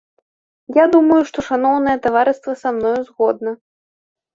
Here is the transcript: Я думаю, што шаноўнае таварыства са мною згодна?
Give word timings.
Я 0.77 0.85
думаю, 0.95 1.19
што 1.29 1.39
шаноўнае 1.49 1.95
таварыства 2.09 2.59
са 2.65 2.77
мною 2.83 2.99
згодна? 3.09 3.51